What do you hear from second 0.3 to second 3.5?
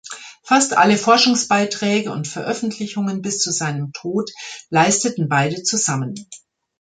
Fast alle Forschungsbeiträge und Veröffentlichungen bis